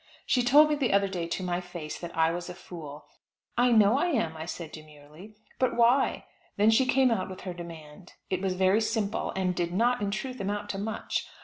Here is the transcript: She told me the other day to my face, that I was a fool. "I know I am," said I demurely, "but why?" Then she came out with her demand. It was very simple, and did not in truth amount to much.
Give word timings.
She 0.25 0.41
told 0.41 0.67
me 0.69 0.73
the 0.73 0.93
other 0.93 1.07
day 1.07 1.27
to 1.27 1.43
my 1.43 1.61
face, 1.61 1.99
that 1.99 2.17
I 2.17 2.31
was 2.31 2.49
a 2.49 2.55
fool. 2.55 3.05
"I 3.55 3.71
know 3.71 3.99
I 3.99 4.07
am," 4.07 4.35
said 4.47 4.69
I 4.69 4.71
demurely, 4.73 5.35
"but 5.59 5.75
why?" 5.75 6.25
Then 6.57 6.71
she 6.71 6.87
came 6.87 7.11
out 7.11 7.29
with 7.29 7.41
her 7.41 7.53
demand. 7.53 8.13
It 8.27 8.41
was 8.41 8.55
very 8.55 8.81
simple, 8.81 9.31
and 9.35 9.53
did 9.53 9.71
not 9.71 10.01
in 10.01 10.09
truth 10.09 10.39
amount 10.39 10.71
to 10.71 10.79
much. 10.79 11.27